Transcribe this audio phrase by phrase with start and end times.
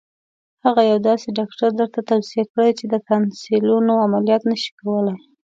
[0.65, 5.17] هغه یو داسې ډاکټر درته توصیه کړي چې د تانسیلونو عملیات نه شي کولای.